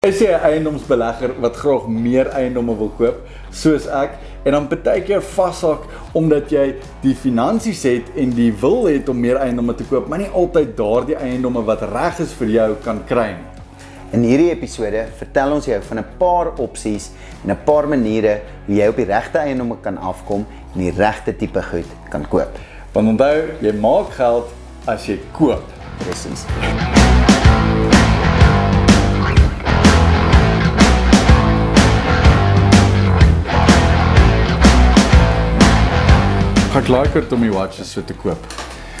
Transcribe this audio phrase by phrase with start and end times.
[0.00, 3.16] Is jy 'n eiendomsbelegger wat graag meer eiendomme wil koop,
[3.52, 4.14] soos ek,
[4.48, 5.82] en dan baie keer vashak
[6.16, 6.62] omdat jy
[7.02, 10.72] die finansies het en die wil het om meer eiendomme te koop, maar nie altyd
[10.78, 13.50] daardie eiendomme wat reg is vir jou kan kry nie.
[14.12, 17.10] In hierdie episode vertel ons jou van 'n paar opsies
[17.44, 21.36] en 'n paar maniere hoe jy op die regte eiendomme kan afkom en die regte
[21.36, 22.58] tipe goed kan koop.
[22.94, 24.48] Want onthou, jy maak geld
[24.86, 25.62] as jy koop.
[25.98, 26.46] Presies.
[36.70, 38.38] Ek like dit om die watches so te koop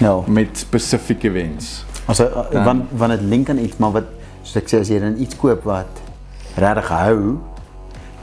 [0.00, 0.16] Ja.
[0.26, 1.84] met spesifieke wens.
[2.08, 4.08] Also uh, want want dit link aan iets maar wat
[4.42, 6.00] soos ek sê as jy dan iets koop wat
[6.56, 7.36] regtig hou,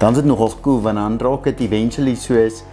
[0.02, 2.64] dan is dit nogal cool want dan raak dit eventually soos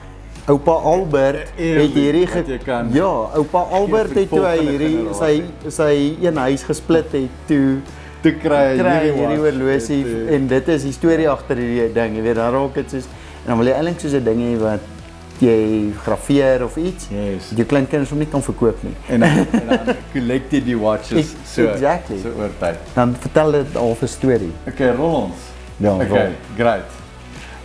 [0.51, 5.31] Oupa Albert Eerlik, het hierdie kan Ja, oupa Albert het toe hy hierdie sy
[5.73, 7.79] sy een huis gesplit het toe
[8.25, 12.15] Te kry hierdie horlosie eh, en dit is die storie agter hierdie ding.
[12.17, 13.07] Jy weet, dan raak dit soos
[13.45, 14.94] en dan wil jy eintlik soos 'n ding hê wat
[15.43, 17.09] jy grafeer of iets.
[17.11, 17.51] Yes.
[17.57, 18.95] Jou kleinkinders hom nie kan verkoop nie.
[19.09, 22.21] en dan, en dan collect jy die watches so exactly.
[22.23, 22.81] so oor tyd.
[22.95, 24.53] Dan vertel dit al 'n storie.
[24.69, 25.53] Okay, rol ons.
[25.77, 26.35] Ja, okay, rol.
[26.57, 26.85] great.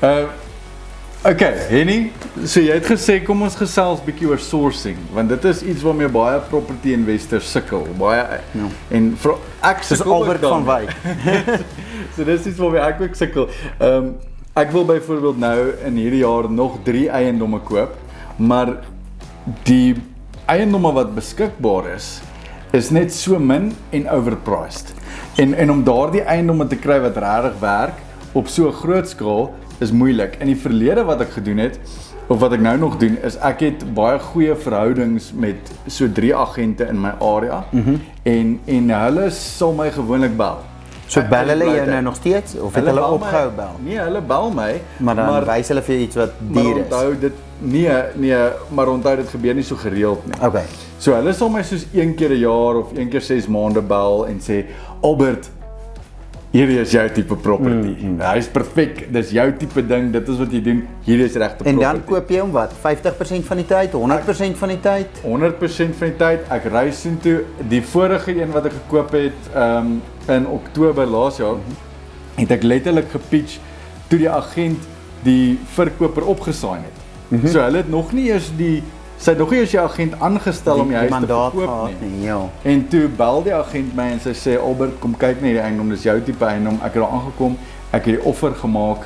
[0.01, 0.29] Uh
[1.19, 2.13] Okay, Henny,
[2.47, 6.07] so jy het gesê kom ons gesels bietjie oor sourcing, want dit is iets waarmee
[6.07, 8.21] baie property investors sukkel, baie
[8.55, 8.69] ja.
[8.95, 9.33] en vir
[9.67, 10.63] ek sukkel Albert van.
[10.63, 10.93] Wyk.
[12.15, 13.49] so dis iets waarmee ek ook sukkel.
[13.81, 14.09] Ehm um,
[14.59, 15.57] ek wil byvoorbeeld nou
[15.87, 17.93] in hierdie jaar nog 3 eiendomme koop,
[18.35, 18.73] maar
[19.63, 19.95] die
[20.51, 22.17] eiendomme wat beskikbaar is
[22.75, 24.91] is net so min en overpriced.
[25.41, 28.03] En en om daardie eiendomme te kry wat regtig werk
[28.37, 30.35] op so 'n groot skaal is moeilik.
[30.39, 31.79] In die verlede wat ek gedoen het
[32.27, 36.35] of wat ek nou nog doen is ek het baie goeie verhoudings met so 3
[36.35, 38.01] agente in my area mm -hmm.
[38.23, 40.68] en en hulle sal my gewoonlik bel.
[41.09, 43.75] So bel hulle jou nou nog steeds of het hulle my- opgehou bel?
[43.83, 46.83] Nee, hulle bel my, Maar dan maar, wys hulle vir jou iets wat duur is.
[46.83, 48.37] onthou dit nee, nee,
[48.69, 50.37] maar onthou dit gebeur nie so gereeld nie.
[50.45, 50.63] Okay.
[50.99, 54.27] So hulle sal my soos een keer 'n jaar of een keer 6 maande bel
[54.27, 54.65] en sê
[55.01, 55.49] Albert
[56.51, 57.91] Hierdie is jou tipe property.
[58.01, 58.21] Mm, mm.
[58.25, 59.03] Hy's perfek.
[59.13, 60.07] Dis jou tipe ding.
[60.11, 60.79] Dit is wat jy doen.
[61.05, 61.83] Hierdie is regte En property.
[61.85, 62.71] dan koop jy hom wat?
[62.73, 65.07] 50% van die tyd, 100% van die tyd?
[65.21, 67.43] 100% van die tyd ek ry soontoe.
[67.69, 71.55] Die vorige een wat ek gekoop het um in Oktober laas jaar
[72.35, 73.57] het ek letterlik gepitch
[74.07, 74.87] toe die agent
[75.23, 76.97] die verkoper opgesaai het.
[77.27, 77.51] Mm -hmm.
[77.51, 78.83] So hulle het nog nie eers die
[79.17, 82.09] sy het nog nie eers die agent aangestel om die huis te mandaat verkoop nie.
[82.09, 82.25] nie.
[82.25, 82.39] Ja.
[82.61, 85.89] En toe bel die agent my en sy sê Albert, kom kyk net die eiendom,
[85.89, 86.73] dis jou tipe eiendom.
[86.83, 87.57] Ek het daar aangekom,
[87.91, 88.97] ek het die offer gemaak.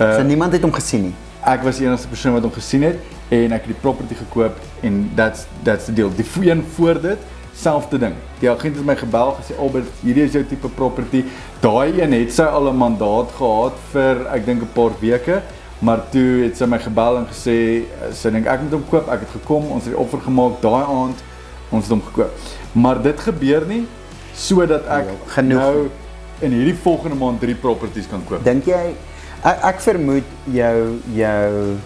[0.00, 1.14] Uh, So niemand het hom gesien nie.
[1.44, 2.96] ek was die enigste persoon wat hom gesien het
[3.28, 6.10] en ek het die property gekoop en that's that's the deal.
[6.16, 7.18] Die een voor dit
[7.60, 8.16] selfde ding.
[8.40, 11.24] Die agent het my gebel gesê Albert, hierdie is jou tipe property.
[11.60, 15.42] Daai een het sy al 'n mandaat gehad vir ek dink 'n paar weke,
[15.80, 19.08] maar toe het sy my gebel en gesê sy dink ek moet hom koop.
[19.08, 21.18] Ek het gekom, ons het die offer gemaak daai aand.
[21.70, 22.30] Ons het hom gekoop.
[22.72, 23.86] Maar dit gebeur nie
[24.34, 25.88] sodat ek Ja, genoeg nou
[26.40, 28.44] in hierdie volgende maand drie properties kan koop.
[28.44, 28.94] Dink jy
[29.44, 30.76] ek, ek vermoed jou
[31.14, 31.76] jou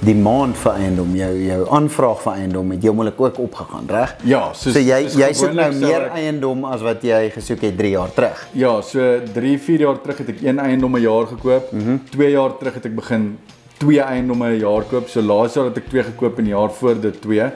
[0.00, 4.16] demand vir eiendom, jou jou aanvraag vir eiendom het heeltemal ook opgegaan, reg?
[4.24, 7.60] Ja, soos So jy soos jy soek nou meer ek- eiendom as wat jy gesoek
[7.60, 8.46] het 3 jaar terug.
[8.52, 11.70] Ja, so 3, 4 jaar terug het ek een eiendom 'n jaar gekoop.
[11.70, 12.28] 2 mm -hmm.
[12.30, 13.38] jaar terug het ek begin
[13.78, 15.08] twee eiendomme 'n jaar koop.
[15.08, 17.50] So laas jaar het ek 2 gekoop en die jaar voor dit 2.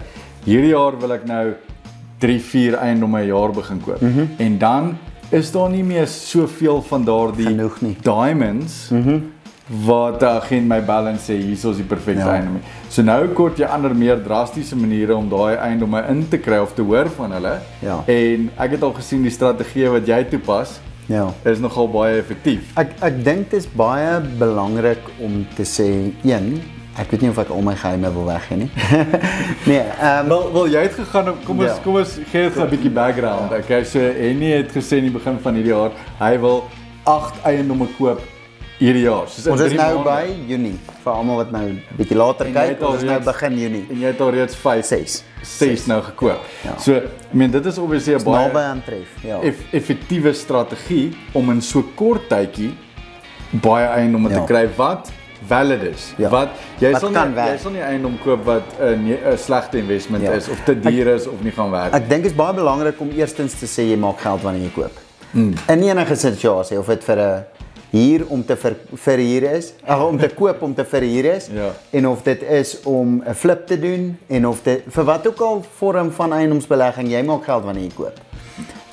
[0.45, 1.53] Hierdie jaar wil ek nou
[2.19, 4.01] 3, 4 eiendomme 'n jaar begin koop.
[4.01, 4.29] Mm -hmm.
[4.39, 4.99] En dan
[5.31, 7.97] is daar nie meer soveel van daardie Genoeg nie.
[8.03, 9.32] diamonds mm -hmm.
[9.69, 12.27] Wat die agent my bel en sê hier is die perfekte Ja.
[12.27, 12.33] ja.
[12.41, 12.61] eiendom.
[12.89, 16.75] So nou kort jy ander meer drastiese maniere om daai eiendomme in te kry of
[16.75, 17.59] te hoor van hulle.
[17.81, 18.03] Ja.
[18.07, 21.29] En ek het al gesien die strategie wat jy toepas Ja.
[21.45, 22.73] is nogal baie effektief.
[22.77, 26.61] Ek ek dink dit is baie belangrik om te sê een,
[26.99, 28.71] ek weet nie of ek al my geheime wil weggee nie.
[29.71, 31.75] nee, ehm um, Wel wel jy het gegaan op kom ons Ja.
[31.75, 31.83] ja.
[31.85, 33.53] kom ons gee dit 'n bietjie background.
[33.53, 36.65] Okay, so Henny het gesê in die begin van hierdie jaar hy wil
[37.05, 38.21] 8 eiendomme koop
[38.83, 39.29] hierdie jaar.
[39.31, 40.05] Soos ons is nou maande.
[40.11, 41.63] by Junie vir almal wat nou
[41.99, 43.85] bietjie later En kyk, ons is nou reeds- begin Junie.
[43.91, 45.23] en jy het al reeds 5 Ses.
[45.43, 46.41] 6 nou gekoop.
[46.65, 46.77] Ja.
[46.79, 47.03] So, I
[47.33, 49.09] mean dit is obviously 'n baie Naby aan tref.
[49.25, 49.41] Ja.
[49.43, 52.73] eff effektiewe strategie om in so kort tydjie
[53.51, 54.41] baie eiendomme Ja.
[54.41, 55.11] te kry wat
[55.47, 56.13] valid is.
[56.19, 56.29] Ja.
[56.29, 57.51] Wat jy Wat sal nie werk.
[57.51, 60.33] jy sal nie eiendom koop wat 'n ne- 'n slegte investment Ja.
[60.33, 61.93] is of te duur is of nie gaan werk.
[61.95, 64.71] Ek dink dit is baie belangrik om eerstens te sê jy maak geld wanneer jy
[64.75, 64.93] koop.
[65.35, 65.55] Mm.
[65.69, 67.45] In enige situasie of dit vir 'n
[67.93, 71.71] huur om te ver, verhuur is, ag om te koop om te verhuur is Ja.
[71.91, 75.41] en of dit is om 'n flip te doen en of dit vir wat ook
[75.41, 78.21] al vorm van eiendomsbelegging jy maak geld wanneer jy koop.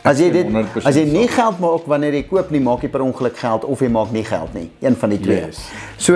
[0.04, 2.90] As jy dit 100% as jy nie geld maak wanneer jy koop nie, maak jy
[2.90, 4.70] per ongeluk geld of jy maak nie geld nie.
[4.82, 5.46] Een van die twee.
[5.46, 5.60] Yes.
[5.98, 6.16] So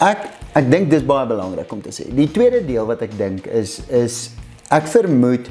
[0.00, 0.18] ek
[0.54, 2.14] ek dink dis baie belangrik om te sê.
[2.14, 4.30] Die tweede deel wat ek dink is is
[4.70, 5.48] ek vermoed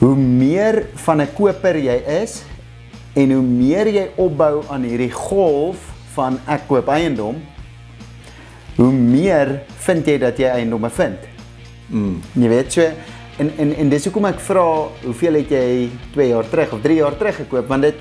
[0.00, 2.42] hoe meer van 'n koper jy is
[3.14, 5.76] en hoe meer jy opbou aan hierdie golf
[6.14, 7.36] van ek koop eiendom,
[8.76, 11.18] hoe meer vind jy dat jy eiendomme vind.
[11.90, 12.20] Mm.
[12.38, 12.86] Jy weet so
[13.40, 14.64] en en en dis hoekom ek vra
[15.04, 17.94] hoeveel het jy 2 jaar terug of 3 jaar terug gekoop want dit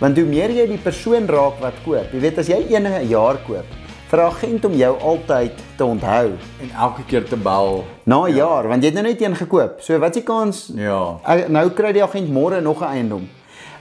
[0.00, 2.12] want hoe meer jy die persoon raak wat koop.
[2.12, 3.66] Jy weet as jy een 'n jaar koop,
[4.12, 6.30] 'n agent om jou altyd te onthou
[6.62, 7.84] En elke keer te bel.
[8.04, 9.80] na 'n jaar want jy het nou net een gekoop.
[9.80, 11.18] So wat is die kans Ja.
[11.48, 13.28] Nou kry die agent môre nog 'n eiendom.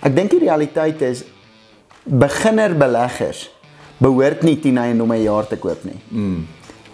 [0.01, 1.23] Ek dink die realiteit is
[2.05, 3.49] beginner beleggers
[4.01, 5.99] behoort nie 10 eiendomme 'n jaar te koop nie.
[6.09, 6.47] Mm.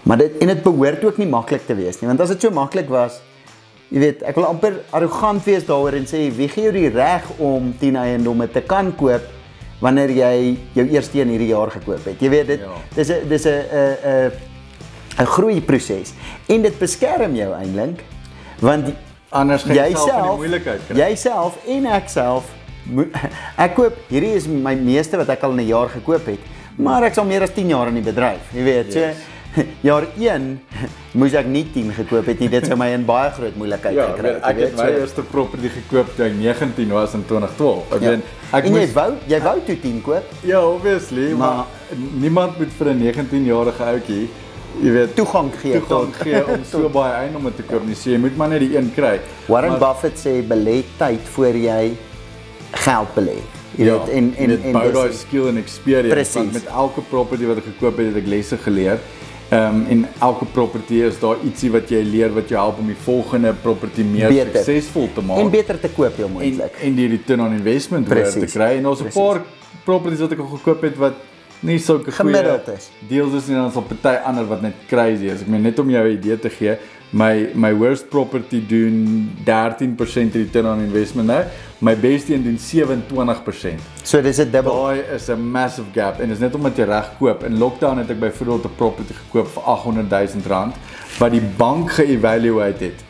[0.04, 2.50] Maar dit en dit behoort ook nie maklik te wees nie, want as dit so
[2.51, 3.21] maklik was,
[3.89, 7.24] jy weet, ek wil amper arrogant wees daaroor en sê wie gee jou die reg
[7.39, 9.21] om 10 eiendomme te kan koop
[9.80, 12.19] wanneer jy jou eerste een hierdie jaar gekoop het.
[12.19, 12.74] Jy weet dit Ja.
[12.95, 14.31] dis 'n dis 'n 'n 'n
[15.19, 16.13] 'n groeiproses
[16.48, 18.04] en dit beskerm jou eintlik
[18.59, 18.94] want
[19.30, 20.98] Anders gaan jy self in die moeilikheid kry.
[20.98, 22.44] jouself en ek self
[23.66, 26.39] ek koop hierdie is my meeste wat ek al in 'n jaar gekoop het,
[26.78, 28.42] maar ek is al meer as 10 jaar in die bedryf.
[28.54, 29.10] Jy weet, so
[29.89, 30.60] jaar 1
[31.18, 32.48] moes ek nie 10 gekoop het nie.
[32.50, 35.00] Dit sou my in baie groot moeilikheid Ja, gekry ek, ek het my so.
[35.01, 37.94] eerste property gekoop toe ek 19 was in 2012.
[37.94, 38.10] Ek Ja.
[38.10, 38.24] weet
[38.54, 40.24] ek en jy moes wou jy wou toe 10 koop.
[40.44, 44.30] Ja, obviously, maar, Maar- niemand moet vir 'n 19-jarige ouetjie,
[44.83, 47.95] jy weet, Toegang gee toegang tot- gee om so baie eiendomme te koop nie.
[47.95, 49.19] So jy moet maar net die een kry.
[49.48, 51.95] Warren maar, Buffett sê belê tyd voor jy
[52.72, 53.38] geld belê.
[53.78, 56.34] Jy Ja, weet en en dit en bou daai skill en experience Precies.
[56.34, 59.00] want met elke property wat ek gekoop het, het ek lesse geleer.
[59.50, 62.88] Ehm um, en elke property is daar ietsie wat jy leer wat jou help om
[62.88, 65.38] die volgende property meer suksesvol te maak.
[65.40, 66.75] en beter te koop heel en moontlik.
[66.84, 68.54] en die return on investment hoër te Precies.
[68.54, 69.22] kry en daar's 'n Precies.
[69.22, 69.42] paar
[69.86, 71.14] properties wat ek al gekoop het wat
[71.62, 72.90] nie sulke goeie Gemiddeld is.
[73.08, 75.42] deals is nie dan sal party ander wat net crazy is.
[75.42, 76.78] Ek meen net om jou 'n idee te gee,
[77.12, 81.44] my my worst property doen 13% return on investment nou.
[81.79, 83.81] My beste een doen 27%.
[84.03, 84.74] So dis 'n dubbel.
[84.83, 87.44] Daai is 'n massive gap en dis net omdat jy reg koop.
[87.44, 90.75] In lockdown het ek byvoorbeeld 'n property gekoop vir 800 000 rand
[91.19, 93.03] wat die bank ge-evaluate het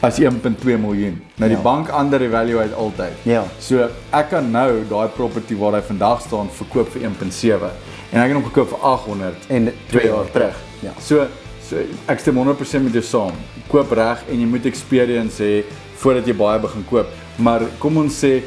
[0.00, 1.22] as 1.2 miljoen.
[1.36, 1.62] Nou die Ja.
[1.62, 3.12] bank under evaluate altyd.
[3.22, 3.44] Ja.
[3.58, 7.70] So ek kan nou daai property waar hy vandag staan verkoop vir 1.7
[8.12, 10.56] en ek het hom gekoop vir 800 En 2 jaar terug.
[10.80, 10.90] Ja.
[11.00, 11.26] So
[11.68, 11.76] so
[12.06, 13.32] ek stem 100% met jou saam.
[13.68, 15.62] Koop reg en jy moet experience hê
[15.96, 17.06] voordat jy baie begin koop.
[17.38, 18.40] Maar kom ons sê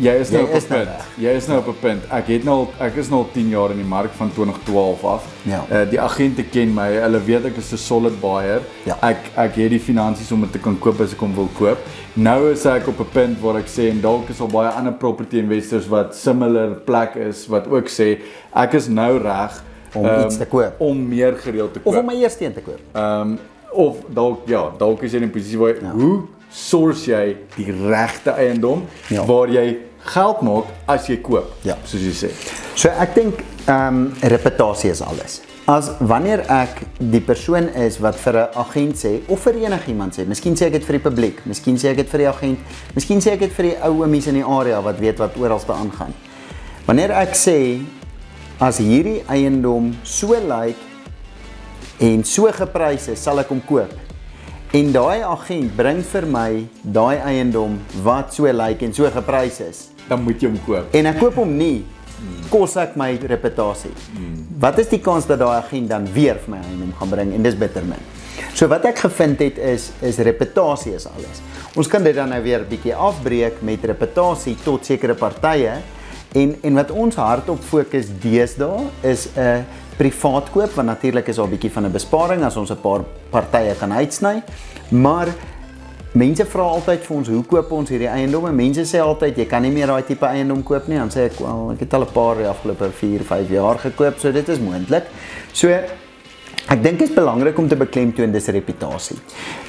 [0.00, 0.88] jy is nou Jy op 'n nou punt.
[0.88, 1.06] reg.
[1.20, 2.02] Jy is nou op 'n punt.
[2.10, 5.04] Ek het nou al ek is nou al 10 jaar in die mark van 2012
[5.04, 5.24] af.
[5.42, 5.64] Ja.
[5.70, 6.88] Uh, die agente ken my.
[6.92, 8.60] Hulle weet ek is 'n solid buyer.
[8.84, 8.96] Ja.
[9.02, 11.78] Ek ek het die finansies om dit te kan koop as ek hom wil koop.
[12.14, 14.92] Nou is ek op 'n punt waar ek sê en dalk is al baie ander
[14.92, 18.18] property investors wat similar plek is wat ook sê
[18.54, 19.62] ek is nou reg
[19.94, 20.72] Om ehm, iets te koop.
[20.80, 21.92] om meer gereeld te koop.
[21.94, 22.80] Of om my eerste een te koop.
[22.94, 23.38] Ehm um,
[23.72, 25.90] of dalk ja, dalk is jy in 'n posisie waar ja.
[25.92, 26.22] hoe
[26.52, 29.24] source jy die regte eiendom Ja.
[29.24, 31.52] waar jy geld maak as jy koop.
[31.64, 31.76] Ja.
[31.84, 32.30] soos jy sê.
[32.76, 35.40] So ek dink ehm um, reputasie is alles.
[35.66, 40.26] As wanneer ek die persoon is wat vir 'n agent sê of vir enigiemand sê,
[40.26, 42.58] miskien sê ek dit vir die publiek, miskien sê ek dit vir die agent,
[42.94, 45.72] miskien sê ek dit vir die ou oumies in die area wat weet wat oralste
[45.72, 46.12] aangaan.
[46.86, 47.80] Wanneer ek sê
[48.60, 50.76] as hierdie eiendom so lyk
[52.00, 53.90] en so geprys is, sal ek hom koop.
[54.72, 56.50] En daai agent bring vir my
[56.82, 57.74] daai eiendom
[58.04, 60.94] wat so lyk en so geprys is Dan moet jy hom koop.
[60.96, 61.84] en ek koop hom nie,
[62.50, 63.92] kos ek my reputasie.
[64.62, 67.42] Wat is die kans dat daai agent dan weer vir my eiendom gaan bring en
[67.42, 68.00] dis bitter min.
[68.56, 71.42] So wat ek gevind het is is reputasie is alles.
[71.76, 75.80] Ons kan dit dan nou weer 'n bietjie afbreek met reputasie tot sekere partye
[76.34, 79.64] en en wat ons hardop fokus deesdae is 'n
[80.02, 83.02] privaat koop want natuurlik is daar 'n bietjie van 'n besparing as ons 'n paar
[83.30, 84.42] partye kan uitsny.
[84.90, 85.28] Maar
[86.12, 88.50] Mense vra altyd vir ons hoe koop ons hierdie eiendomme?
[88.52, 90.98] Mense sê altyd jy kan nie meer daai tipe eiendom koop nie.
[90.98, 94.18] Dan sê ek wel ek het al 'n paar die afgelope 4, 5 jaar gekoop,
[94.18, 95.04] so dit is moontlik.
[95.52, 95.68] So
[96.68, 99.16] ek dink dit is belangrik om te beklemtoon dis reputasie.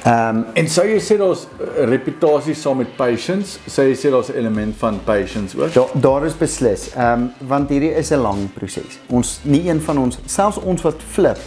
[0.04, 3.58] Ehm um, En sou jy sê daar's 'n reputasie saam met patience?
[3.66, 5.72] Sou jy sê daar's 'n element van patience ook?
[5.72, 6.90] daar daar is beslis.
[6.94, 8.98] Ehm um, want hierdie is 'n lang proses.
[9.08, 11.38] Ons nie een van ons, selfs ons wat flip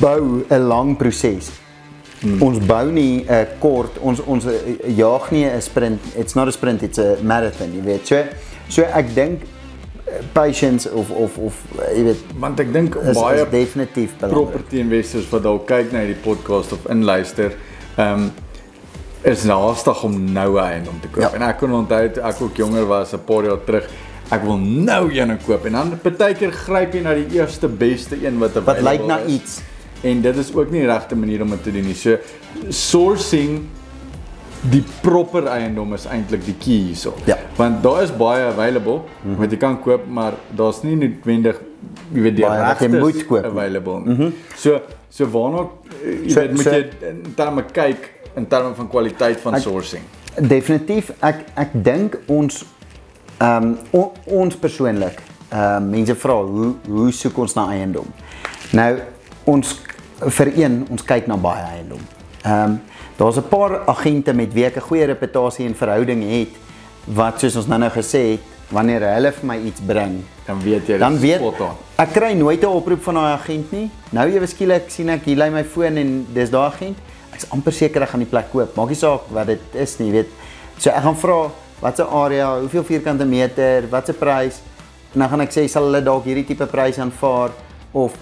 [0.00, 1.50] bou 'n lang proses.
[2.20, 2.42] Hmm.
[2.42, 4.52] Ons bou nie 'n uh, kort ons ons uh,
[4.86, 6.00] jaag nie 'n sprint.
[6.16, 8.06] It's not a sprint, it's a marathon, jy weet.
[8.06, 8.24] So
[8.68, 9.42] so ek dink
[10.32, 11.54] patience of of of
[11.94, 14.50] jy weet Want ek dink baie is definitief belangrik.
[14.50, 17.52] property investors wat dalk kyk na hierdie podcast of inluister,
[17.96, 18.30] ehm um,
[19.22, 21.22] is naastig om nou 'n eiendom te koop.
[21.22, 21.32] Ja.
[21.34, 23.88] En ek kon onthou ek ook jonger was 'n paar jaar terug,
[24.30, 28.38] ek wil nou een koop en dan partykeer gryp jy na die eerste beste een
[28.38, 29.32] wat Wat lyk na is.
[29.32, 29.60] iets.
[30.02, 31.94] En dit is ook nie die regte manier om dit te doen nie.
[31.94, 32.16] So
[32.68, 33.66] sourcing
[34.68, 37.14] die proper eiendom is eintlik die key hierso.
[37.24, 37.36] Ja.
[37.56, 39.36] Want daar is baie available mm -hmm.
[39.40, 41.60] wat jy kan koop, maar daar's nie noodwendig
[42.12, 43.50] jy weet die wat jy regte moet koop nie.
[43.50, 43.98] available.
[43.98, 44.32] Mm -hmm.
[44.56, 45.66] So so waarna
[46.04, 49.60] jy So- weet moet so- jy in terme kyk in terme van kwaliteit van Ek-
[49.62, 50.02] sourcing.
[50.40, 52.64] Definitief ek ek dink ons
[53.38, 58.06] ehm um, on, ons persoonlik ehm um, mense vra hoe hoe soek ons na eiendom.
[58.72, 58.98] Nou
[59.44, 59.80] ons
[60.18, 61.98] vir een ons kyk na baie eiendom.
[62.42, 62.80] Ehm um,
[63.16, 66.54] daar's 'n paar agente met wie ek 'n goeie reputasie en verhouding het
[67.04, 70.98] wat soos ons nou-nou gesê het wanneer hulle vir my iets bring Dan weet jy
[70.98, 71.42] dan weet
[71.96, 73.90] ek kry nooit 'n oproep van daai agent nie.
[74.10, 76.96] Nou ewe skielik sien ek hier lê my foon en dis daai agent.
[77.32, 78.76] Ek's amper seker ek gaan die plek koop.
[78.76, 80.28] Maak nie saak wat dit is nie, weet.
[80.78, 84.60] So ek gaan vra watse area, hoeveel vierkante meter, watse prys
[85.14, 87.50] en dan gaan ek sê sal hulle dalk hierdie tipe prys aanvaar
[87.92, 88.12] of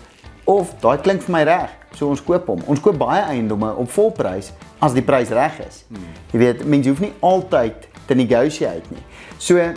[0.45, 1.78] of daai klink vir my reg.
[1.97, 2.63] So ons koop hom.
[2.71, 4.53] Ons koop baie eiendomme op volprys
[4.85, 5.83] as die prys reg is.
[5.89, 6.11] Hmm.
[6.33, 9.05] Jy weet, mense hoef nie altyd te negotiate nie.
[9.39, 9.77] So en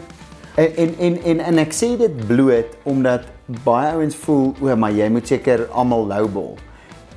[0.55, 3.27] en en en, ek sê dit bloot omdat
[3.65, 6.55] baie ouens voel o, maar jy moet seker almal lowball.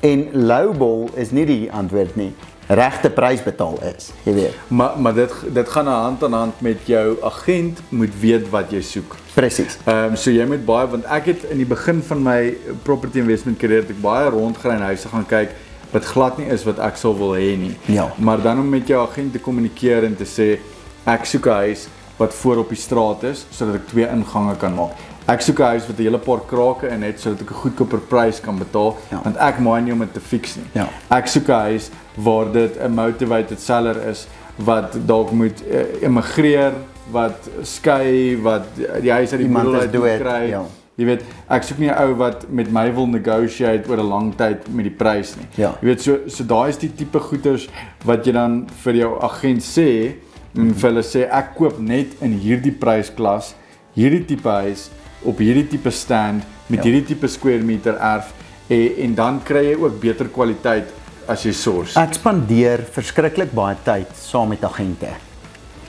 [0.05, 2.33] En lowball is nie die antwoord nie.
[2.67, 4.61] Regte prys betaal is, jy weet.
[4.69, 8.81] Maar maar dit dit gaan hand aan hand met jou agent moet weet wat jy
[8.81, 9.17] soek.
[9.35, 9.77] Presies.
[9.85, 13.21] Ehm um, so jy moet baie want ek het in die begin van my property
[13.21, 15.53] investment het ek baie rondgery en huise gaan kyk
[15.93, 17.77] wat glad nie is wat ek sou wil hê nie.
[17.87, 18.09] Ja.
[18.19, 20.59] Maar dan om met jou agent te kommunikeer en te sê
[21.05, 24.75] ek soek 'n huis wat voor op die straat is sodat ek twee ingange kan
[24.75, 24.97] maak.
[25.27, 27.99] Ek soek 'n huis wat 'n hele paar krake in het sodat ek 'n goedkoper
[27.99, 29.21] prys kan betaal Ja.
[29.25, 30.65] want ek maak nie om dit te fix nie.
[30.75, 30.89] Ja.
[31.11, 34.27] Ek soek 'n huis waar dit 'n motivated seller is
[34.57, 36.73] wat dalk moet uh, immigreer,
[37.11, 38.67] wat skei, wat
[39.01, 40.49] die huis uit die boedel uit kry.
[40.49, 40.63] ja.
[40.97, 44.37] Jy weet, ek soek nie 'n ou wat met my wil negotiate oor 'n lang
[44.37, 45.47] tyd met die prys nie.
[45.57, 45.75] Ja.
[45.81, 47.69] Jy weet so so daai is die tipe goeders
[48.05, 50.13] wat jy dan vir jou agent sê
[50.57, 53.55] en vir hulle sê ek koop net in hierdie prysklas,
[53.97, 54.91] hierdie tipe huis
[55.25, 56.91] op hierdie tipe stand met Ja.
[56.91, 58.33] hierdie tipe square meter erf
[58.69, 60.93] en, en dan kry jy ook beter kwaliteit
[61.27, 61.97] as jy source.
[62.01, 65.09] Ek spandeer verskriklik baie tyd saam met agente.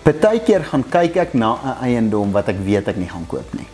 [0.04, 3.68] Partykeer gaan kyk ek na 'n eiendom wat ek weet ek nie gaan koop nie.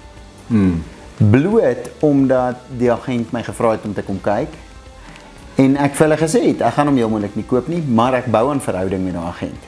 [0.47, 0.83] Hmm.
[1.31, 4.49] Bloot omdat die agent my gevra het om te kom kyk
[5.57, 8.13] en ek vir hulle gesê het ek gaan hom heel moontlik nie koop nie, maar
[8.15, 9.63] ek bou 'n verhouding met daai agent.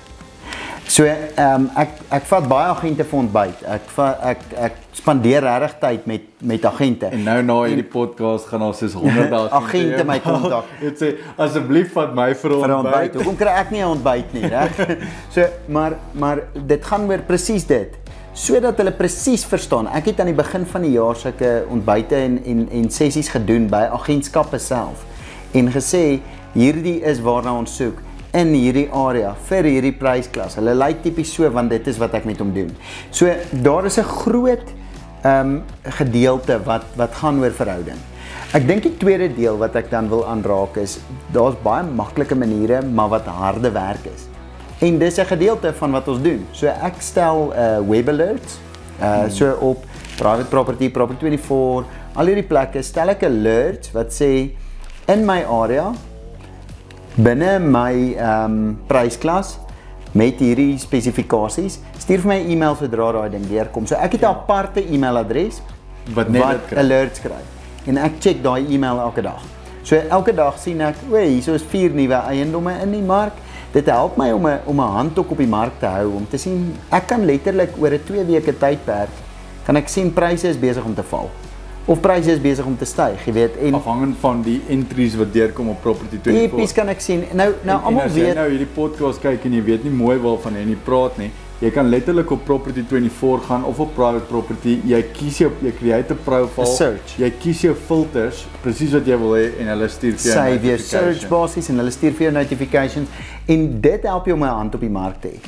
[0.87, 3.61] So ehm um, ek ek vat baie agente vir ontbyt.
[3.75, 7.07] Ek va, ek ek spandeer regtig tyd met met agente.
[7.07, 10.69] En nou na hierdie podcast gaan ons soos honderde Agente my kontak.
[10.83, 12.93] Dit sê asseblief vat my vir 'n vir ontbyt.
[12.93, 13.15] ontbyt.
[13.21, 14.83] Hoekom kry ek nie 'n ontbyt nie, reg?
[15.35, 17.97] so, maar maar dit gaan oor presies dit.
[18.33, 19.87] Sodat hulle presies verstaan.
[19.87, 23.69] Ek het aan die begin van die jaar sulke ontbyte en en en sessies gedoen
[23.69, 25.05] by agentskappe self
[25.53, 26.19] en gesê
[26.53, 28.01] hierdie is waarna ons soek
[28.33, 30.57] in hierdie area vir hierdie prysklas.
[30.57, 32.71] Hulle lyk tipies so want dit is wat ek met hom doen.
[33.11, 34.65] So daar is 'n groot
[35.23, 35.63] ehm um,
[35.99, 37.99] gedeelte wat wat gaan oor verhouding.
[38.53, 40.99] Ek dink die tweede deel wat ek dan wil aanraak is
[41.33, 44.27] daar's baie maklike maniere maar wat harde werk is.
[44.81, 46.45] En dis 'n gedeelte van wat ons doen.
[46.51, 48.59] So ek stel uh web alerts
[49.01, 49.85] uh so op
[50.17, 51.85] private property, property 24,
[52.15, 54.51] al hierdie plekke stel ek alerts wat sê
[55.07, 55.93] in my area
[57.15, 59.58] binne my ehm um, prysklas
[60.13, 63.88] met hierdie spesifikasies, stuur vir my 'n e-mail sodra daai ding deurkom.
[63.88, 65.62] So ek het 'n aparte e-mailadres
[66.13, 66.77] Wat net wat kry.
[66.77, 67.41] alerts kry.
[67.88, 69.41] En ek check daai e-mail elke dag.
[69.84, 73.34] So elke dag sien ek, o, hier is vier nuwe eiendomme in die mark.
[73.74, 76.38] Dit help my om 'n om 'n handtok op die mark te hou om te
[76.38, 79.10] sien ek kan letterlik oor 'n 2 weke tydperk
[79.65, 81.29] kan ek sien pryse is besig om te val
[81.85, 83.55] of pryse is besig om te styg, jy weet.
[83.67, 86.53] En afhangend van die entries wat deurkom op property 24.
[86.53, 87.25] tipies kan ek sien.
[87.35, 90.15] Nou nou almal as jy weet nou hierdie podcast kyk en jy weet nie mooi
[90.23, 91.31] waarvan jy nie praat nie.
[91.63, 94.77] Jy kan letterlik op property 24 gaan of op private property.
[94.87, 96.67] Jy kies jou jy create 'n profile.
[96.71, 97.17] Search.
[97.19, 100.33] Jy kies jou filters presies wat jy wil hê en hulle stuur vir jou.
[100.33, 103.09] save jou search basies en hulle stuur vir jou notifications
[103.47, 105.39] en dit help jou om 'n hand op die mark te hê.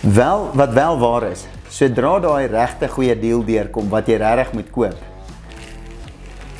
[0.00, 4.70] Wel wat wel waar is, sodra daai regte goeie deal deurkom wat jy regtig moet
[4.70, 5.17] koop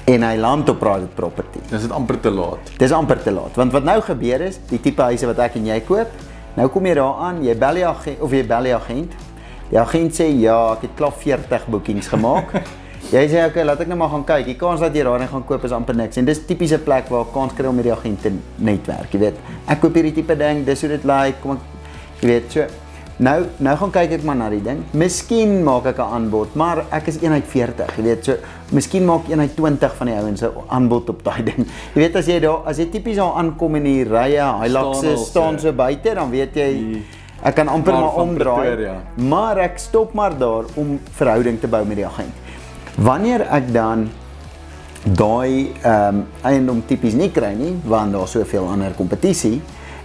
[0.09, 1.61] en hy land op private property.
[1.69, 2.73] Dis dit amper te laat.
[2.81, 5.69] Dis amper te laat want wat nou gebeur is, die tipe huise wat ek en
[5.69, 6.13] jy koop,
[6.57, 9.17] nou kom jy daaraan, jy bel die agent of jy bel die agent.
[9.69, 12.55] Die agent sê ja, ek het klaar 40 boekings gemaak.
[13.15, 14.47] jy sê okay, laat ek nou maar gaan kyk.
[14.49, 16.21] Die kans dat jy daarin gaan koop is amper niks.
[16.21, 18.33] En dis tipiese plek waar kans kry om met die agent te
[18.65, 19.43] netwerk, jy weet.
[19.69, 21.43] Ek koop hierdie tipe ding, dis hoe dit lyk.
[21.45, 21.75] Kom ek
[22.19, 22.65] Jy weet, so
[23.19, 24.85] nou nou gaan kyk ek maar na die ding.
[24.95, 28.37] Miskien maak ek 'n aanbod, maar ek is eenheid 40, jy weet, so
[28.71, 31.67] miskien maak eenheid 20 van die ouens 'n aanbod op daai ding.
[31.95, 35.27] Jy weet as jy daar as jy tipies daar aankom in die rye Hiluxe Staan
[35.27, 35.73] staan so.
[35.73, 37.05] buite, dan weet jy Die
[37.43, 38.67] ek kan amper maar van omdraai.
[38.67, 38.95] Pretoria.
[39.15, 42.35] Maar ek stop maar daar om verhouding te bou met die agent.
[42.97, 44.09] Wanneer ek dan
[45.05, 49.61] daai ehm um, eiendom tipies nie kry nie, want daar's soveel ander kompetisie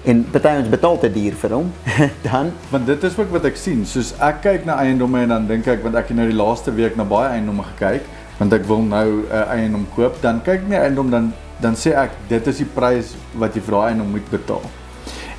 [0.06, 1.70] en party ons betaal te duur vir hom,
[2.28, 3.86] dan Want dit is ook wat ek sien.
[3.88, 6.74] Soos ek kyk na eiendomme en dan dink ek want ek het nou die laaste
[6.76, 10.70] week na baie eiendomme gekyk want ek wil nou 'n eiendom koop, dan kyk ek
[10.70, 14.10] die eiendom dan dan sê ek dit is die prys wat jy vir daai eiendom
[14.12, 14.66] moet betaal.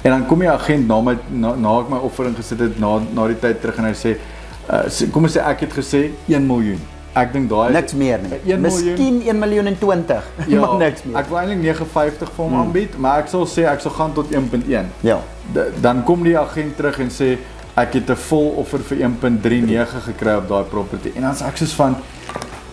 [0.04, 3.00] En dan kom die agent na my na, na ek my offering gesit het na
[3.12, 4.16] na die tyd terug en hy sê
[4.71, 6.80] uh, kom ons sê ek het gesê 1 miljoen.
[7.14, 8.40] Ek dink daai niks meer nie.
[8.44, 8.62] 1 miljoen.
[8.62, 11.18] Miskien 1 miljoen en 20, Ja, maar niks meer.
[11.21, 12.61] Ek wil eintlik 59 vir hom hmm.
[12.64, 14.90] aanbied, maar ek sal sê ek sal gaan tot 1.1.
[15.06, 15.21] ja.
[15.54, 17.37] D- dan kom die agent terug en sê
[17.76, 21.12] ek het 'n vol offer vir 1.39 gekry op daai property.
[21.14, 21.97] En dan sê ek soos van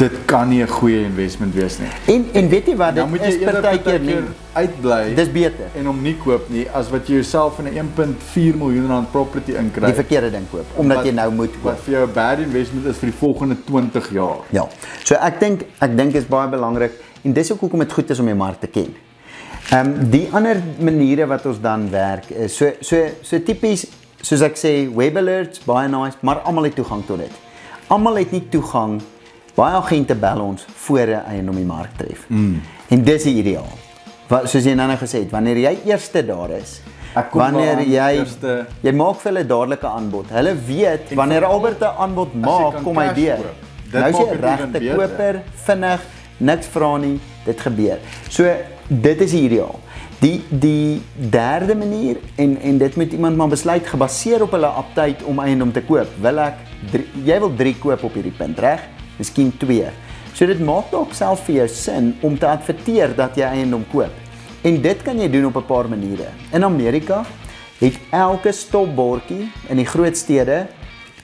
[0.01, 1.89] dit kan nie 'n goeie investment wees nie.
[2.15, 4.15] En en weet jy wat, dit moet jy is partykeer nie.
[4.53, 5.65] uitbly Dis beter.
[5.77, 9.51] en hom nie koop nie as wat jy jouself in 'n 1.4 miljoen rand property
[9.51, 9.93] Die inkry.
[9.93, 11.63] verkeerde ding koop omdat Wat- jy nou moet koop.
[11.63, 14.37] Wat vir jou 'n bad investment is vir die volgende 20 jaar.
[14.49, 14.67] Ja.
[15.03, 16.91] So ek dink ek dink is baie belangrik
[17.23, 18.95] en dis ook hoekom dit goed is om die mark te ken.
[19.71, 23.85] Ehm um, die ander maniere wat ons dan werk is so so so tipies
[24.21, 27.31] soos ek sê web alerts baie nice, maar almal het toegang tot dit.
[27.87, 29.01] Almal het nie toegang.
[29.55, 32.25] Baie agente bel ons voor 'n eiendom die mark tref.
[32.27, 32.61] Mm.
[32.89, 33.67] En dis die ideaal.
[34.27, 36.81] Wat soos jy nou nou gesê het, wanneer jy eerste daar is,
[37.33, 40.25] wanneer jy eerste- jy maak vir hulle dadelik 'n aanbod.
[40.29, 43.37] Hulle weet wanneer veral Albert 'n aanbod maak, kom hy deur.
[43.91, 45.99] Nou is jy regte koper, vinnig,
[46.37, 47.97] niks vra nie, dit gebeur.
[48.29, 48.43] So
[48.87, 49.79] dit is die ideaal.
[50.19, 55.23] Die die derde manier en en dit moet iemand maar besluit gebaseer op hulle aptyd
[55.23, 56.07] om eiendom te koop.
[56.21, 56.53] Wil ek
[56.91, 58.79] drie, jy wil 3 koop op hierdie punt, reg?
[59.21, 59.91] Miskien 2.
[60.33, 64.13] So dit maak dalk self vir jou sin om te adverteer dat jy eiendom koop.
[64.65, 66.29] En dit kan jy doen op 'n paar maniere.
[66.53, 67.23] In Amerika
[67.79, 70.67] het elke stopbordjie in die groot stede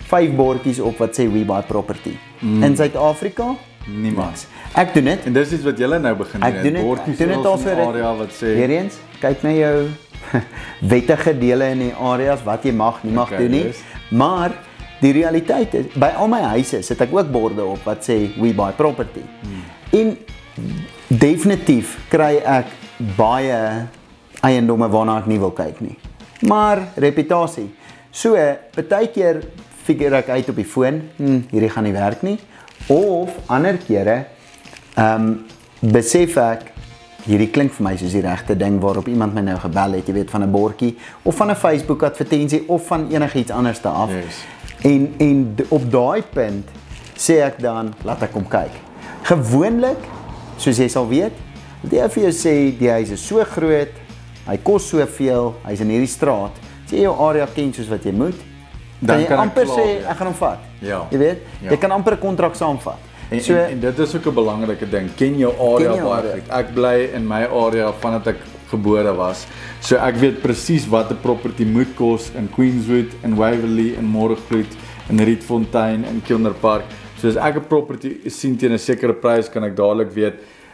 [0.09, 2.17] vyf bordjies op wat sê we buy property.
[2.41, 2.63] Mm.
[2.63, 3.55] In Suid-Afrika
[3.87, 4.47] Niemand.
[4.75, 5.25] Ek doen dit.
[5.25, 6.83] En dis iets wat julle nou begin Ek doen dit.
[6.83, 9.87] Ek doen dit al vir die area wat sê Weer eens, kyk na jou
[10.93, 13.63] wettige dele in die areas wat jy mag, nie mag Okay, doen nie.
[13.69, 13.79] yes.
[14.11, 14.51] Maar
[15.01, 18.53] die realiteit is by al my huise sit ek ook borde op wat sê we
[18.53, 19.23] buy property.
[19.41, 19.63] Hmm.
[19.93, 20.17] En
[21.07, 22.71] definitief kry ek
[23.17, 23.87] baie
[24.45, 25.97] eiendomme waarna ek nie wil kyk nie.
[26.47, 27.69] Maar reputasie.
[28.11, 28.37] So,
[28.77, 29.43] baie keer
[29.87, 32.37] figure ek uit op die foon, hm, hierdie gaan nie werk nie.
[32.91, 34.23] Of ander kere
[34.97, 35.29] ehm um,
[35.77, 36.71] besef ek
[37.27, 40.15] hierdie klink vir my soos die regte ding waarop iemand my nou gebel het, jy
[40.15, 44.09] weet van 'n bordjie of van 'n Facebook advertensie of van enigiets anders te af.
[44.09, 44.45] Yes.
[44.83, 46.67] En en op daai punt
[47.17, 48.71] sê ek dan laat ek kom kyk.
[49.23, 49.97] Gewoonlik,
[50.57, 51.33] soos jy sal weet,
[51.81, 53.91] wil jy vir jou sê die huis is so groot,
[54.47, 56.51] hy kos soveel, hy's in hierdie straat.
[56.85, 58.37] As jy jou area ken soos wat jy moet,
[58.99, 60.05] Dan jy kan ek amper klaar sê wees.
[60.09, 60.59] ek gaan hom vat.
[60.81, 61.01] Ja.
[61.11, 61.69] Jy weet, Ja.
[61.71, 62.97] jy kan amper 'n kontrak saamvat.
[63.29, 65.09] En, so en, en dit is ook 'n belangrike ding.
[65.15, 66.49] Ken jou area baie goed.
[66.49, 68.37] Ek bly in my area vandat ek
[68.69, 69.45] gebore was.
[69.81, 74.75] So ek weet presies wat 'n property moet kos in Queenswood, in Waverley, in Moorgevliet,
[75.09, 76.83] in Rietfontein, in Kilner Park.
[77.21, 80.33] So as ek 'n property sien teen 'n sekere prys, kan ek dadelik weet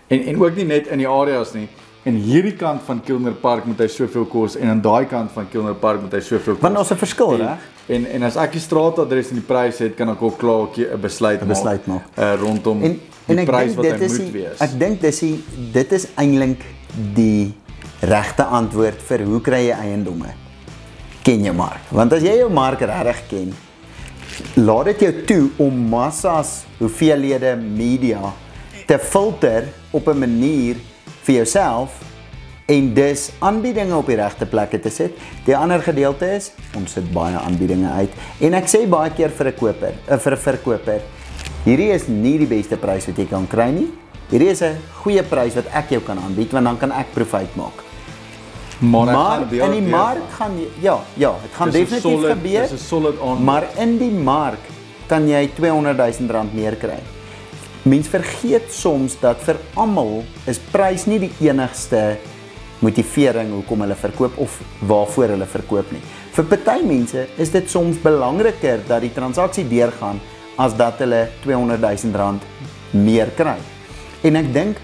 [0.10, 1.68] en en ook nie net in die areas nie.
[2.06, 5.48] En hierdie kant van Kilner Park moet hy soveel kos en aan daai kant van
[5.50, 6.62] Kilner Park moet hy soveel kos.
[6.62, 7.60] Want daar's 'n verskil, reg?
[7.88, 11.00] En en as ek die straatadres en die prys het, kan ek ook klaar 'n
[11.02, 11.48] besluit maak.
[11.50, 12.04] besluit maak.
[12.18, 14.60] Uh, rondom En die en prys wat hy moet die, wees.
[14.60, 16.62] ek dink dis die dit is eintlik
[17.16, 17.54] die
[18.04, 20.34] regte antwoord vir hoe kry jy eiendomme.
[21.24, 21.92] Ken jou mark.
[21.96, 23.54] Want as jy jou mark regtig ken,
[24.60, 28.34] laat dit jou toe om massas hoeveelhede media
[28.88, 30.76] te filter op 'n manier
[31.24, 32.02] vir jouself
[32.66, 35.18] en dus aanbiedinge op die regte plekke te sit.
[35.46, 39.48] Die ander gedeelte is ons sit baie aanbiedinge uit en ek sê baie keer vir
[39.48, 41.02] 'n koper, uh, vir 'n verkoper,
[41.66, 43.92] hierdie is nie die beste prys wat jy kan kry nie.
[44.30, 47.56] Hierdie is 'n goeie prys wat ek jou kan aanbied want dan kan ek profijt
[47.56, 47.93] maak.
[48.90, 52.62] Maar Maar in die mark gaan jy- ja, ja, dit gaan definitief solid- gebeur.
[52.62, 53.44] Dis 'n solid aan.
[53.44, 54.60] Maar in die mark
[55.08, 57.00] kan jy 200 000 rand meer kry.
[57.84, 62.18] Mens vergeet soms dat vir almal is prys nie die enigste
[62.80, 66.02] motivering hoekom hulle verkoop of waarvoor hulle verkoop nie.
[66.34, 70.20] Vir party mense is dit soms belangriker dat die transaksie deurgaan
[70.58, 72.42] as dat hulle 200 000 rand
[72.92, 73.56] meer kry.
[74.24, 74.78] En ek dink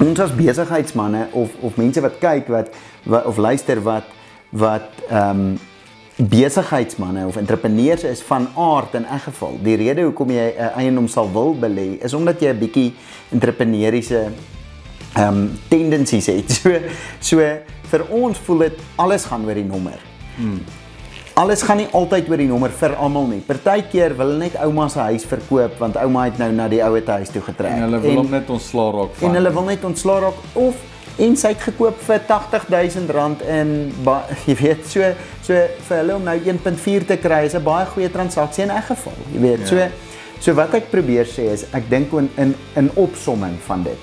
[0.00, 2.68] ons as besigheidsmense of of mense wat kyk wat,
[3.04, 4.10] wat of luister wat
[4.50, 5.58] wat ehm um,
[6.14, 9.56] besigheidsmense of entrepreneurs is van aard in elk geval.
[9.62, 12.94] Die rede hoekom jy 'n eiendom sal wil belê is omdat jy 'n bietjie
[13.32, 14.30] entrepreneuriese
[15.14, 16.50] ehm um, tendensies het.
[16.62, 16.70] So
[17.20, 17.38] so
[17.90, 19.98] vir ons voel dit alles gaan oor die nommer.
[20.36, 20.62] Hmm.
[21.34, 23.40] Alles gaan nie altyd oor die nommer vir almal nie.
[23.40, 27.28] Partykeer wil net ouma se huis verkoop want ouma het nou na die ouete huis
[27.28, 27.72] toe getrek.
[27.74, 29.28] En hulle wil hom net ontslaa raak van.
[29.28, 30.74] En hulle wil net ontslaa raak of
[31.18, 33.92] en sy het gekoop vir R80000 in
[34.48, 35.52] jy weet so so
[35.88, 39.18] vir hulle om nou 1.4 te kry is 'n baie goeie transaksie in 'n geval.
[39.32, 39.66] Jy weet, ja.
[39.66, 39.76] so
[40.40, 43.98] so wat ek probeer sê is ek dink in in in opsomming van dit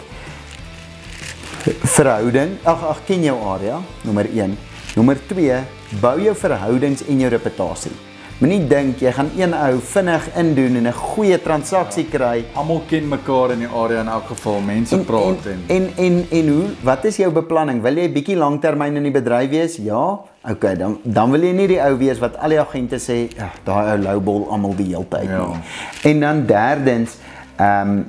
[1.65, 4.57] verhouding, ag ag ken jou area, nommer 1.
[4.95, 5.59] Nommer 2,
[6.01, 7.93] bou jou verhoudings en jou reputasie.
[8.41, 12.45] Moenie dink jy gaan een ou vinnig indoen en 'n goeie transaksie kry.
[12.55, 14.59] Almal ken mekaar in die area in elk geval.
[14.59, 17.81] Mense en, praat en en en en, en hoe wat is jou beplanning?
[17.81, 19.75] Wil jy bietjie lanktermyn in die bedryf wees?
[19.77, 20.19] Ja.
[20.49, 23.51] OK, dan dan wil jy nie die ou wees wat al die agente sê, ja,
[23.63, 25.45] daai ou lowball almal die hele tyd ja.
[25.45, 26.11] nie.
[26.11, 27.17] En dan derdens,
[27.57, 28.05] ehm um,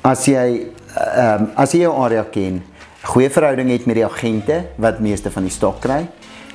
[0.00, 2.62] as jy ehm um, as jy jou area ken,
[3.02, 6.06] goeie verhouding het met die agente wat meeste van die stok kry.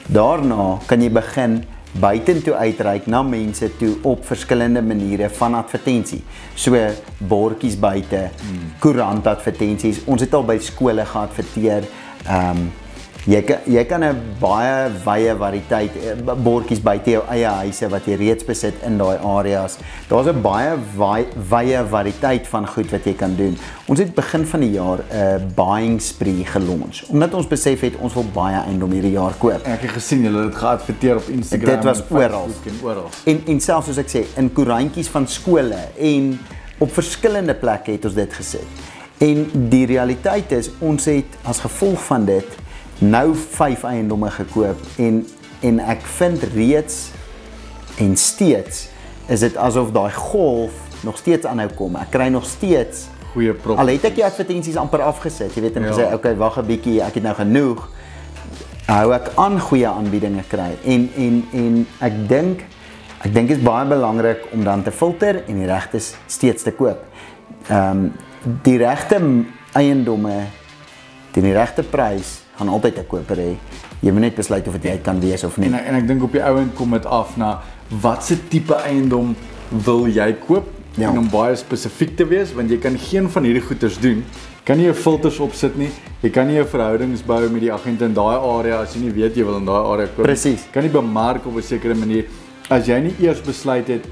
[0.07, 1.63] Daarna kan jy begin
[1.99, 6.23] buitentoe uitreik na mense toe op verskillende maniere van advertensie.
[6.55, 6.79] So
[7.17, 8.71] bordjies buite, hmm.
[8.79, 10.03] koerant advertensies.
[10.05, 11.87] Ons het al by skole geadverteer.
[12.25, 12.65] Ehm um,
[13.25, 18.05] Jy kan jy kan 'n baie wye variëteit eh, bordjies buite jou eie huise wat
[18.05, 19.79] jy reeds besit in daai areas.
[20.07, 20.77] Daar's 'n baie
[21.49, 23.57] wye variëteit van goed wat jy kan doen.
[23.87, 27.95] Ons het begin van die jaar 'n uh, buying spree gelons omdat ons besef het
[27.99, 29.65] ons wil baie eiendom hierdie jaar koop.
[29.65, 31.75] Ek het gesien julle het dit geadverteer op Instagram.
[31.75, 33.09] Dit was oral en oral.
[33.25, 36.39] En en selfs soos ek sê in koerantjies van skole en
[36.77, 38.67] op verskillende plekke het ons dit gesit.
[39.17, 42.45] En die realiteit is ons het as gevolg van dit
[42.99, 45.25] nou 5 eiendomme gekoop en
[45.65, 47.09] en ek vind reeds
[47.97, 48.87] en steeds
[49.31, 50.73] is dit asof daai golf
[51.05, 51.95] nog steeds aanhou kom.
[51.95, 53.81] Ek kry nog steeds goeie profies.
[53.81, 55.93] Al het ek die advertensies amper afgesit, jy weet en ja.
[55.93, 57.89] gesê okay, wag 'n bietjie, ek het nou genoeg.
[58.85, 62.65] Hou ek aan goeie aanbiedinge kry en en en ek dink
[63.25, 66.71] ek dink dit is baie belangrik om dan te filter en die regte steeds te
[66.71, 67.01] koop.
[67.69, 68.13] Ehm um,
[68.63, 69.17] die regte
[69.73, 70.45] eiendomme
[71.33, 73.55] teen die regte prys gaan altyd 'n koper hê.
[73.99, 75.67] Jy moet net besluit of dit jy kan wees of nie.
[75.67, 77.61] En en ek dink op die ou end kom dit af na
[78.01, 79.35] watse tipe eiendom
[79.69, 80.65] wil jy koop
[80.97, 81.09] ja.
[81.09, 84.23] en om baie spesifiek te wees want jy kan geen van hierdie goeders doen.
[84.63, 85.89] Kan nie jou filters opsit nie.
[86.21, 89.11] Jy kan nie jou verhoudings bou met die agente in daai area as jy nie
[89.11, 90.25] weet jy wil in daai area koop.
[90.25, 90.65] Presies.
[90.71, 92.25] Kan nie bemark op 'n sekere manier
[92.69, 94.07] as jy nie eers besluit het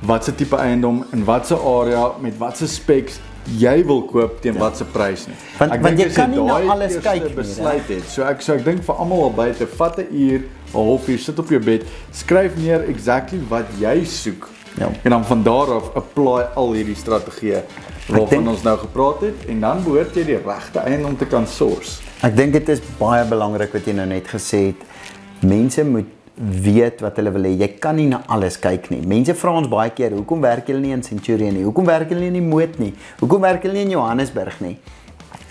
[0.00, 3.20] watse tipe eiendom in watse area met watse specs
[3.56, 4.60] jy wil koop teen ja.
[4.60, 5.36] watse prys nie.
[5.58, 7.34] Want, ek want jy kan nie na alles kyk nie.
[7.38, 8.04] Besluit het.
[8.10, 10.40] So ek so ek dink vir almal al buite, vat 'n uur,
[10.74, 14.48] 'n halfuur, sit op jou bed, skryf neer exactly wat jy soek.
[14.78, 14.90] Ja.
[15.02, 17.62] En dan van daar af apply al hierdie strategieë
[18.08, 21.46] waarvan denk, ons nou gepraat het en dan behoort jy die regte eiendom te kan
[21.46, 22.00] source.
[22.24, 24.86] Ek dink dit is baie belangrik wat jy nou net gesê het.
[25.40, 26.08] Mense moet
[26.38, 27.54] weet wat hulle wil hê.
[27.58, 29.00] Jy kan nie na alles kyk nie.
[29.06, 31.64] Mense vra ons baie keer, hoekom werk julle nie in Centurion nie?
[31.66, 32.92] Hoekom werk julle nie in die Moot nie?
[33.20, 34.76] Hoekom werk julle nie in Johannesburg nie?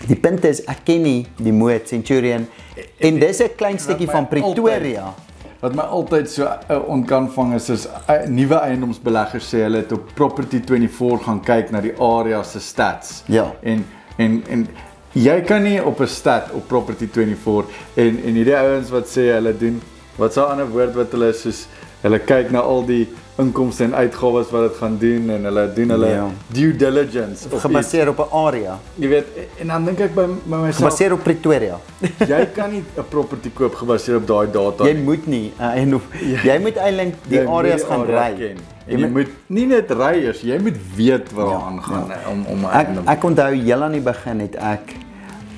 [0.08, 2.46] Die punt is ek ken nie die Moot Centurion
[2.76, 5.14] en dis 'n klein stukkie van Pretoria.
[5.60, 9.92] Wat my altyd so uh, onkan vang is is uh, nuwe eiendomsbeleggers sê hulle het
[9.92, 13.22] op Property 24 gaan kyk na die area se stats.
[13.26, 13.52] Ja.
[13.62, 13.84] En
[14.16, 14.68] en en
[15.12, 19.32] jy kan nie op 'n stat op Property 24 en en hierdie ouens wat sê
[19.34, 19.82] hulle doen
[20.18, 21.66] Wat sou 'n ander woord wat hulle soos
[22.02, 23.06] hulle kyk na al die
[23.38, 26.24] inkomste en uitgawes wat dit gaan doen en hulle doen hulle ja.
[26.54, 28.78] due diligence gebaseer op 'n area.
[28.98, 29.26] Jy weet
[29.62, 31.78] en dan dink ek by, by myself gebaseer op Pretoria.
[32.32, 34.92] jy kan nie 'n property koop gebaseer op daai data nie.
[34.92, 36.02] Jy moet nie uh, en of,
[36.32, 38.30] jy, jy moet eintlik die areas gaan ry.
[38.38, 38.54] Jy,
[38.86, 42.22] jy moet nie net ry eers, jy moet weet wat daar ja, aangaan ja.
[42.30, 44.94] om om ek, ek onthou heel aan die begin het ek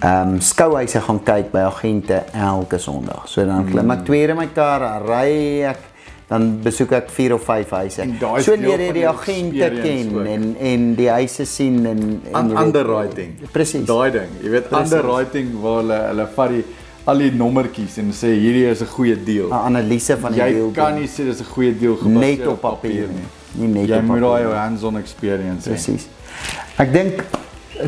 [0.01, 3.29] ehm um, skouhuise gaan kyk by agente elke Sondag.
[3.29, 5.89] So dan klim ek twee in my kar, ry ek
[6.31, 8.07] dan besoek ek 4 of 5 huise.
[8.47, 10.27] So leer jy die agente ken ook.
[10.27, 13.35] en en die huise sien en en underwriting.
[13.53, 13.85] Presies.
[13.89, 14.31] Daai ding.
[14.43, 14.93] Jy weet Precies.
[14.93, 16.63] underwriting waar hulle hulle vat die
[17.11, 19.49] al die nommertjies en sê hierdie is 'n goeie deal.
[19.49, 20.69] 'n Analise van die jy deal.
[20.69, 23.29] Jy kan nie sê dis 'n goeie deal gebaseer net op papier nie.
[23.55, 24.15] Nie net jy op papier.
[24.17, 25.73] Jy moet daai hands-on experience hê.
[25.73, 26.07] Presies.
[26.79, 27.25] Ek dink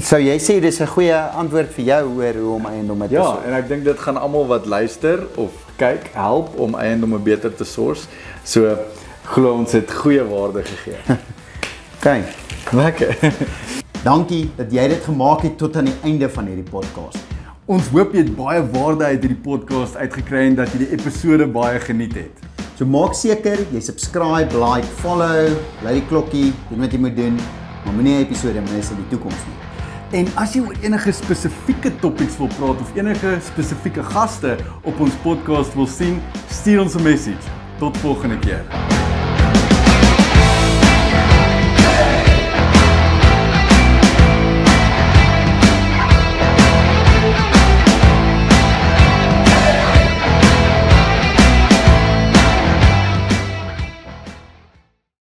[0.01, 3.23] Sou jy sê dis 'n goeie antwoord vir jou oor hoe om eiendomme te Ja,
[3.25, 3.47] source?
[3.47, 7.65] en ek dink dit gaan almal wat luister of kyk help om eiendomme beter te
[7.65, 8.07] source.
[8.45, 8.77] So
[9.25, 10.97] glo ons het goeie waarde gegee.
[11.99, 12.25] OK.
[12.73, 13.17] Lekker.
[14.05, 17.19] Dankie dat jy dit gemaak het tot aan die einde van hierdie podcast.
[17.67, 21.47] Ons hoop jy het baie waarde uit hierdie podcast uitgekry en dat jy die episode
[21.47, 22.33] baie geniet het.
[22.79, 25.51] So maak seker jy subscribe, like, follow,
[25.85, 27.37] lei die klokkie, doen wat jy moet doen,
[27.85, 29.72] maar moenie 'n episode mis in die toekoms nie.
[30.13, 35.17] En as jy oor enige spesifieke topics wil praat of enige spesifieke gaste op ons
[35.25, 36.21] podcast wil sien,
[36.53, 37.49] stuur ons 'n message.
[37.79, 39.02] Tot volgende keer.